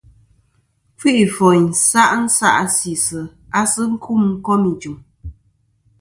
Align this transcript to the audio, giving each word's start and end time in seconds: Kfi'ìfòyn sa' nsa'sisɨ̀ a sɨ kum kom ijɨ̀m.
Kfi'ìfòyn 0.97 1.63
sa' 1.87 2.15
nsa'sisɨ̀ 2.23 3.23
a 3.59 3.61
sɨ 3.71 3.83
kum 4.03 4.23
kom 4.45 4.63
ijɨ̀m. 4.71 4.97